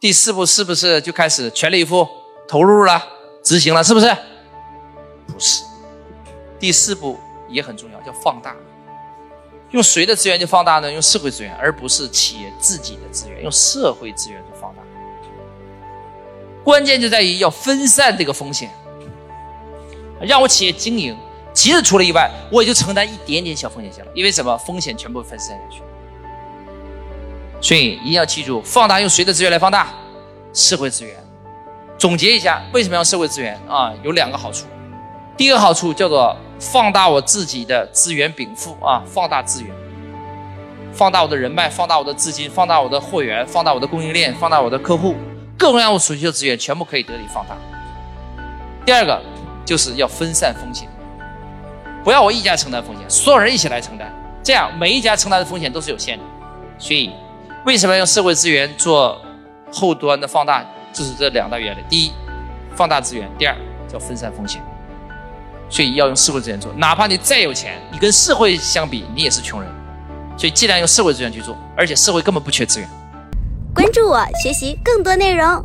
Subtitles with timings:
[0.00, 2.06] 第四步是不是就开始全力以赴
[2.46, 3.04] 投入了、
[3.42, 3.82] 执行了？
[3.82, 4.06] 是不是？
[5.26, 5.64] 不是。
[6.60, 8.54] 第四步也很重要，叫放大。
[9.70, 10.90] 用谁的资源去放大呢？
[10.90, 14.82] 用社会资源，而不是企业自己的资源，用社会资源去放大。
[16.62, 18.70] 关键就在于要分散这个风险，
[20.20, 21.18] 让我企业经营，
[21.52, 24.10] 即使出了意外，我也就承担一点点小风险就了。
[24.14, 24.56] 因为什么？
[24.58, 25.82] 风险全部分散下去。
[27.60, 29.88] 所以一定要记住，放大用谁的资源来放大？
[30.52, 31.14] 社会资源。
[31.98, 33.92] 总结一下，为什么要社会资源啊？
[34.04, 34.66] 有两个好处。
[35.36, 39.74] 第一个好处叫做放大我自己的资源禀赋啊，放大资源，
[40.92, 45.16] 放大我的人脉，放大我的资金，放大我的货源，放大我的供应链，放大我的客户，
[45.58, 47.56] 各种各样我所需的资源全部可以得以放大。
[48.86, 49.20] 第二个
[49.64, 50.88] 就是要分散风险，
[52.04, 56.24] 不要我一家承担风险，所有人一起来承担，这样每一家承担的风险都是有限的，
[56.78, 57.10] 所以。
[57.68, 59.20] 为什么要用社会资源做
[59.70, 60.64] 后端的放大？
[60.90, 62.12] 就是这两大原理：第一，
[62.74, 63.54] 放大资源；第二，
[63.86, 64.62] 叫分散风险。
[65.68, 69.70] 所以要用社会资源做，哪怕你再有钱，你跟社会相比，你也是穷人。
[70.34, 72.88] 所以既然用社会资源去做，而且社会根本不缺资源。
[73.74, 75.62] 关注我，学习更多内容。